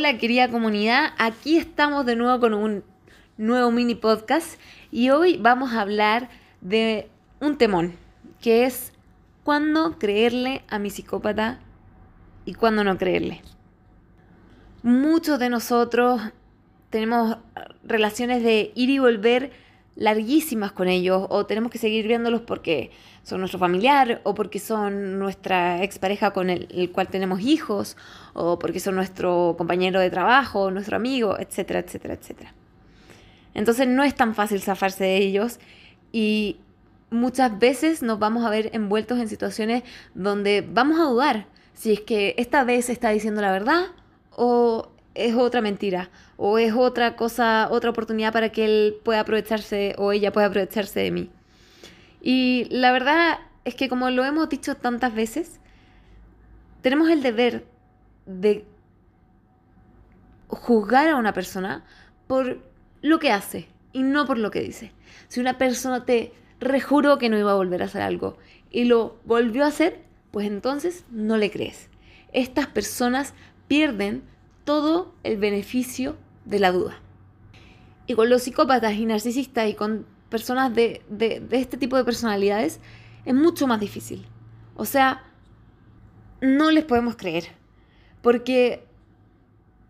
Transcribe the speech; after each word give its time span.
Hola 0.00 0.16
querida 0.16 0.48
comunidad, 0.48 1.12
aquí 1.18 1.58
estamos 1.58 2.06
de 2.06 2.16
nuevo 2.16 2.40
con 2.40 2.54
un 2.54 2.84
nuevo 3.36 3.70
mini 3.70 3.94
podcast 3.94 4.58
y 4.90 5.10
hoy 5.10 5.36
vamos 5.36 5.74
a 5.74 5.82
hablar 5.82 6.30
de 6.62 7.10
un 7.38 7.58
temón 7.58 7.92
que 8.40 8.64
es 8.64 8.94
cuándo 9.44 9.98
creerle 9.98 10.62
a 10.70 10.78
mi 10.78 10.88
psicópata 10.88 11.60
y 12.46 12.54
cuándo 12.54 12.82
no 12.82 12.96
creerle. 12.96 13.42
Muchos 14.82 15.38
de 15.38 15.50
nosotros 15.50 16.22
tenemos 16.88 17.36
relaciones 17.84 18.42
de 18.42 18.72
ir 18.74 18.88
y 18.88 19.00
volver 19.00 19.52
larguísimas 19.96 20.72
con 20.72 20.88
ellos 20.88 21.26
o 21.28 21.46
tenemos 21.46 21.70
que 21.70 21.78
seguir 21.78 22.06
viéndolos 22.06 22.42
porque 22.42 22.90
son 23.22 23.40
nuestro 23.40 23.58
familiar 23.58 24.20
o 24.24 24.34
porque 24.34 24.58
son 24.58 25.18
nuestra 25.18 25.82
expareja 25.82 26.32
con 26.32 26.48
el, 26.50 26.90
cual 26.92 27.08
tenemos 27.08 27.40
hijos 27.40 27.96
o 28.32 28.58
porque 28.58 28.80
son 28.80 28.94
nuestro 28.94 29.54
compañero 29.58 30.00
de 30.00 30.10
trabajo, 30.10 30.70
nuestro 30.70 30.96
amigo, 30.96 31.38
etcétera, 31.38 31.80
etcétera, 31.80 32.14
etcétera. 32.14 32.54
Entonces 33.54 33.88
no 33.88 34.04
es 34.04 34.14
tan 34.14 34.34
fácil 34.34 34.60
zafarse 34.60 35.04
de 35.04 35.16
ellos 35.18 35.58
y 36.12 36.58
muchas 37.10 37.58
veces 37.58 38.02
nos 38.02 38.18
vamos 38.18 38.44
a 38.44 38.50
ver 38.50 38.70
envueltos 38.72 39.18
en 39.18 39.28
situaciones 39.28 39.82
donde 40.14 40.66
vamos 40.66 40.98
a 41.00 41.04
dudar 41.04 41.46
si 41.74 41.92
es 41.92 42.00
que 42.00 42.34
esta 42.36 42.62
vez 42.62 42.88
está 42.90 43.10
diciendo 43.10 43.40
la 43.40 43.52
verdad 43.52 43.86
o 44.36 44.90
es 45.14 45.34
otra 45.34 45.60
mentira 45.60 46.10
o 46.36 46.58
es 46.58 46.72
otra 46.74 47.16
cosa, 47.16 47.68
otra 47.70 47.90
oportunidad 47.90 48.32
para 48.32 48.50
que 48.50 48.64
él 48.64 48.96
pueda 49.04 49.20
aprovecharse 49.20 49.94
o 49.98 50.12
ella 50.12 50.32
pueda 50.32 50.46
aprovecharse 50.46 51.00
de 51.00 51.10
mí. 51.10 51.30
Y 52.22 52.66
la 52.70 52.92
verdad 52.92 53.38
es 53.64 53.74
que 53.74 53.88
como 53.88 54.10
lo 54.10 54.24
hemos 54.24 54.48
dicho 54.48 54.76
tantas 54.76 55.14
veces, 55.14 55.60
tenemos 56.82 57.10
el 57.10 57.22
deber 57.22 57.64
de 58.26 58.64
juzgar 60.48 61.08
a 61.08 61.16
una 61.16 61.32
persona 61.32 61.84
por 62.26 62.58
lo 63.02 63.18
que 63.18 63.32
hace 63.32 63.68
y 63.92 64.02
no 64.02 64.26
por 64.26 64.38
lo 64.38 64.50
que 64.50 64.60
dice. 64.60 64.92
Si 65.28 65.40
una 65.40 65.58
persona 65.58 66.04
te 66.04 66.32
rejuró 66.60 67.18
que 67.18 67.28
no 67.28 67.38
iba 67.38 67.52
a 67.52 67.56
volver 67.56 67.82
a 67.82 67.86
hacer 67.86 68.02
algo 68.02 68.36
y 68.70 68.84
lo 68.84 69.18
volvió 69.24 69.64
a 69.64 69.68
hacer, 69.68 70.00
pues 70.30 70.46
entonces 70.46 71.04
no 71.10 71.36
le 71.36 71.50
crees. 71.50 71.88
Estas 72.32 72.66
personas 72.66 73.34
pierden 73.68 74.22
todo 74.70 75.12
el 75.24 75.36
beneficio 75.36 76.16
de 76.44 76.60
la 76.60 76.70
duda. 76.70 77.00
Y 78.06 78.14
con 78.14 78.30
los 78.30 78.44
psicópatas 78.44 78.94
y 78.94 79.04
narcisistas 79.04 79.68
y 79.68 79.74
con 79.74 80.06
personas 80.28 80.72
de, 80.72 81.02
este 81.50 81.76
tipo 81.76 81.96
de 81.96 82.04
personalidades 82.04 82.78
es 83.24 83.34
mucho 83.34 83.66
más 83.66 83.80
difícil. 83.80 84.24
O 84.76 84.84
sea, 84.84 85.24
no 86.40 86.70
les 86.70 86.84
podemos 86.84 87.16
creer. 87.16 87.48
Porque 88.22 88.84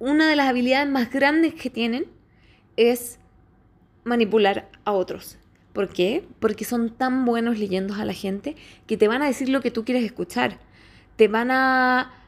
una 0.00 0.28
de 0.28 0.34
las 0.34 0.48
habilidades 0.48 0.90
más 0.90 1.08
grandes 1.08 1.54
que 1.54 1.70
tienen 1.70 2.06
es 2.76 3.20
manipular 4.02 4.72
a 4.84 4.90
otros. 4.90 5.38
¿Por 5.72 5.88
qué? 5.88 6.26
Porque 6.40 6.64
son 6.64 6.90
tan 6.90 7.24
buenos 7.24 7.60
leyendo 7.60 7.94
a 7.94 8.04
la 8.04 8.12
gente 8.12 8.56
que 8.88 8.96
te 8.96 9.06
van 9.06 9.22
a 9.22 9.26
decir 9.26 9.48
lo 9.50 9.60
que 9.60 9.70
tú 9.70 9.84
quieres 9.84 10.02
escuchar. 10.02 10.58
Te 11.14 11.28
van 11.28 11.52
a 11.52 12.23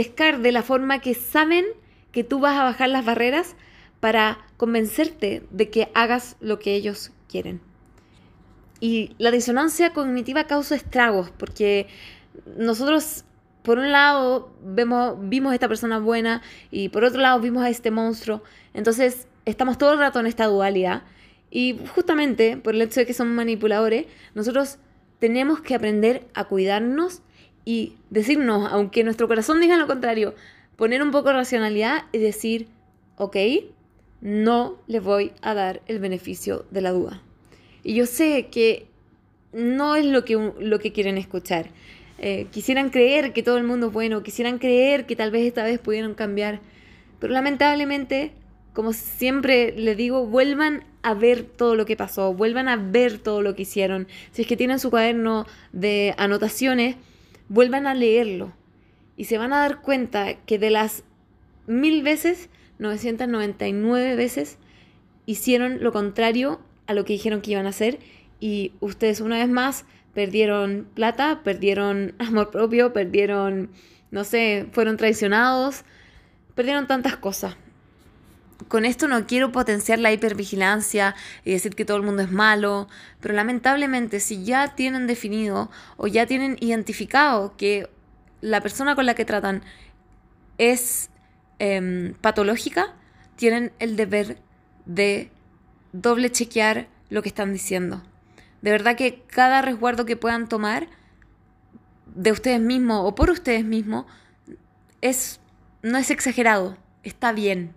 pescar 0.00 0.40
de 0.40 0.50
la 0.50 0.62
forma 0.62 1.00
que 1.00 1.12
saben 1.12 1.66
que 2.10 2.24
tú 2.24 2.40
vas 2.40 2.58
a 2.58 2.64
bajar 2.64 2.88
las 2.88 3.04
barreras 3.04 3.54
para 4.00 4.38
convencerte 4.56 5.42
de 5.50 5.68
que 5.68 5.90
hagas 5.92 6.38
lo 6.40 6.58
que 6.58 6.74
ellos 6.74 7.12
quieren. 7.28 7.60
Y 8.80 9.14
la 9.18 9.30
disonancia 9.30 9.92
cognitiva 9.92 10.44
causa 10.44 10.74
estragos, 10.74 11.30
porque 11.36 11.86
nosotros, 12.56 13.26
por 13.62 13.76
un 13.76 13.92
lado, 13.92 14.54
vemos, 14.64 15.18
vimos 15.20 15.52
a 15.52 15.54
esta 15.56 15.68
persona 15.68 15.98
buena 15.98 16.40
y 16.70 16.88
por 16.88 17.04
otro 17.04 17.20
lado 17.20 17.38
vimos 17.38 17.62
a 17.62 17.68
este 17.68 17.90
monstruo. 17.90 18.42
Entonces, 18.72 19.28
estamos 19.44 19.76
todo 19.76 19.92
el 19.92 19.98
rato 19.98 20.18
en 20.18 20.26
esta 20.26 20.46
dualidad. 20.46 21.02
Y 21.50 21.78
justamente 21.94 22.56
por 22.56 22.74
el 22.74 22.80
hecho 22.80 23.00
de 23.00 23.06
que 23.06 23.12
somos 23.12 23.34
manipuladores, 23.34 24.06
nosotros 24.34 24.78
tenemos 25.18 25.60
que 25.60 25.74
aprender 25.74 26.26
a 26.32 26.44
cuidarnos 26.44 27.20
y 27.64 27.94
decirnos, 28.10 28.70
aunque 28.70 29.04
nuestro 29.04 29.28
corazón 29.28 29.60
diga 29.60 29.76
lo 29.76 29.86
contrario, 29.86 30.34
poner 30.76 31.02
un 31.02 31.10
poco 31.10 31.28
de 31.28 31.34
racionalidad 31.34 32.04
y 32.12 32.18
decir, 32.18 32.68
ok, 33.16 33.36
no 34.20 34.76
le 34.86 35.00
voy 35.00 35.32
a 35.42 35.54
dar 35.54 35.82
el 35.86 35.98
beneficio 35.98 36.64
de 36.70 36.80
la 36.80 36.90
duda. 36.90 37.22
Y 37.82 37.94
yo 37.94 38.06
sé 38.06 38.48
que 38.50 38.86
no 39.52 39.96
es 39.96 40.04
lo 40.04 40.24
que, 40.24 40.52
lo 40.58 40.78
que 40.78 40.92
quieren 40.92 41.18
escuchar. 41.18 41.70
Eh, 42.18 42.46
quisieran 42.50 42.90
creer 42.90 43.32
que 43.32 43.42
todo 43.42 43.56
el 43.56 43.64
mundo 43.64 43.88
es 43.88 43.92
bueno, 43.92 44.22
quisieran 44.22 44.58
creer 44.58 45.06
que 45.06 45.16
tal 45.16 45.30
vez 45.30 45.46
esta 45.46 45.64
vez 45.64 45.78
pudieron 45.78 46.14
cambiar, 46.14 46.60
pero 47.18 47.32
lamentablemente, 47.32 48.32
como 48.74 48.92
siempre 48.92 49.72
les 49.72 49.96
digo, 49.96 50.26
vuelvan 50.26 50.84
a 51.02 51.14
ver 51.14 51.44
todo 51.44 51.76
lo 51.76 51.86
que 51.86 51.96
pasó, 51.96 52.34
vuelvan 52.34 52.68
a 52.68 52.76
ver 52.76 53.18
todo 53.18 53.40
lo 53.40 53.54
que 53.54 53.62
hicieron. 53.62 54.06
Si 54.32 54.42
es 54.42 54.48
que 54.48 54.56
tienen 54.58 54.78
su 54.78 54.90
cuaderno 54.90 55.46
de 55.72 56.14
anotaciones, 56.18 56.96
vuelvan 57.50 57.86
a 57.86 57.94
leerlo 57.94 58.54
y 59.16 59.24
se 59.24 59.36
van 59.36 59.52
a 59.52 59.58
dar 59.58 59.82
cuenta 59.82 60.34
que 60.46 60.58
de 60.58 60.70
las 60.70 61.04
mil 61.66 62.02
veces, 62.02 62.48
999 62.78 64.16
veces 64.16 64.56
hicieron 65.26 65.82
lo 65.82 65.92
contrario 65.92 66.60
a 66.86 66.94
lo 66.94 67.04
que 67.04 67.12
dijeron 67.12 67.42
que 67.42 67.50
iban 67.50 67.66
a 67.66 67.70
hacer 67.70 67.98
y 68.38 68.72
ustedes 68.80 69.20
una 69.20 69.36
vez 69.36 69.48
más 69.48 69.84
perdieron 70.14 70.88
plata, 70.94 71.42
perdieron 71.44 72.14
amor 72.18 72.50
propio, 72.50 72.92
perdieron, 72.92 73.70
no 74.10 74.24
sé, 74.24 74.66
fueron 74.72 74.96
traicionados, 74.96 75.84
perdieron 76.54 76.86
tantas 76.86 77.16
cosas. 77.16 77.56
Con 78.68 78.84
esto 78.84 79.08
no 79.08 79.26
quiero 79.26 79.52
potenciar 79.52 79.98
la 79.98 80.12
hipervigilancia 80.12 81.14
y 81.44 81.52
decir 81.52 81.74
que 81.74 81.84
todo 81.84 81.96
el 81.96 82.02
mundo 82.02 82.22
es 82.22 82.30
malo, 82.30 82.88
pero 83.20 83.34
lamentablemente 83.34 84.20
si 84.20 84.44
ya 84.44 84.74
tienen 84.74 85.06
definido 85.06 85.70
o 85.96 86.06
ya 86.06 86.26
tienen 86.26 86.56
identificado 86.60 87.56
que 87.56 87.88
la 88.40 88.60
persona 88.60 88.94
con 88.94 89.06
la 89.06 89.14
que 89.14 89.24
tratan 89.24 89.62
es 90.58 91.10
em, 91.58 92.14
patológica, 92.14 92.94
tienen 93.36 93.72
el 93.78 93.96
deber 93.96 94.38
de 94.84 95.30
doble 95.92 96.30
chequear 96.30 96.88
lo 97.08 97.22
que 97.22 97.28
están 97.28 97.52
diciendo. 97.52 98.02
De 98.62 98.70
verdad 98.70 98.96
que 98.96 99.22
cada 99.26 99.62
resguardo 99.62 100.04
que 100.04 100.16
puedan 100.16 100.48
tomar 100.48 100.88
de 102.14 102.32
ustedes 102.32 102.60
mismos 102.60 103.02
o 103.04 103.14
por 103.14 103.30
ustedes 103.30 103.64
mismos 103.64 104.04
es, 105.00 105.40
no 105.82 105.96
es 105.96 106.10
exagerado, 106.10 106.76
está 107.02 107.32
bien. 107.32 107.72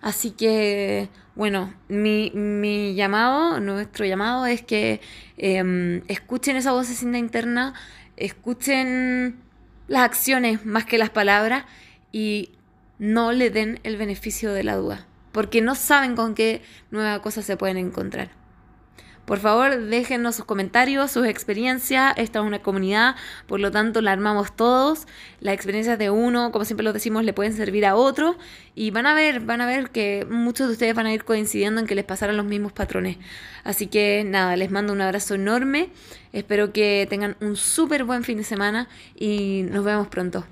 Así 0.00 0.30
que, 0.30 1.08
bueno, 1.34 1.74
mi, 1.88 2.94
llamado, 2.94 3.60
nuestro 3.60 4.04
llamado 4.04 4.46
es 4.46 4.62
que 4.62 5.00
em, 5.36 6.02
escuchen 6.08 6.56
esa 6.56 6.72
vocecita 6.72 7.18
interna, 7.18 7.74
escuchen 8.16 9.40
las 9.88 10.02
acciones 10.02 10.64
más 10.64 10.84
que 10.84 10.98
las 10.98 11.10
palabras 11.10 11.64
y 12.12 12.50
no 12.98 13.32
le 13.32 13.50
den 13.50 13.80
el 13.82 13.96
beneficio 13.96 14.52
de 14.52 14.64
la 14.64 14.76
duda, 14.76 15.06
porque 15.32 15.60
no 15.62 15.74
saben 15.74 16.14
con 16.14 16.34
qué 16.34 16.62
nueva 16.90 17.20
cosa 17.22 17.42
se 17.42 17.56
pueden 17.56 17.78
encontrar. 17.78 18.37
Por 19.28 19.40
favor, 19.40 19.78
déjenos 19.78 20.36
sus 20.36 20.46
comentarios, 20.46 21.10
sus 21.10 21.26
experiencias. 21.26 22.14
Esta 22.16 22.38
es 22.38 22.44
una 22.46 22.60
comunidad, 22.60 23.14
por 23.46 23.60
lo 23.60 23.70
tanto 23.70 24.00
la 24.00 24.12
armamos 24.12 24.56
todos. 24.56 25.06
Las 25.42 25.52
experiencias 25.52 25.98
de 25.98 26.08
uno, 26.08 26.50
como 26.50 26.64
siempre 26.64 26.82
lo 26.82 26.94
decimos, 26.94 27.24
le 27.24 27.34
pueden 27.34 27.52
servir 27.52 27.84
a 27.84 27.94
otro. 27.94 28.38
Y 28.74 28.90
van 28.90 29.06
a 29.06 29.12
ver, 29.12 29.40
van 29.40 29.60
a 29.60 29.66
ver 29.66 29.90
que 29.90 30.26
muchos 30.30 30.68
de 30.68 30.72
ustedes 30.72 30.94
van 30.94 31.04
a 31.04 31.12
ir 31.12 31.24
coincidiendo 31.24 31.78
en 31.78 31.86
que 31.86 31.94
les 31.94 32.06
pasaran 32.06 32.38
los 32.38 32.46
mismos 32.46 32.72
patrones. 32.72 33.18
Así 33.64 33.86
que 33.88 34.24
nada, 34.26 34.56
les 34.56 34.70
mando 34.70 34.94
un 34.94 35.02
abrazo 35.02 35.34
enorme. 35.34 35.90
Espero 36.32 36.72
que 36.72 37.06
tengan 37.10 37.36
un 37.42 37.56
súper 37.56 38.04
buen 38.04 38.24
fin 38.24 38.38
de 38.38 38.44
semana 38.44 38.88
y 39.14 39.66
nos 39.70 39.84
vemos 39.84 40.08
pronto. 40.08 40.46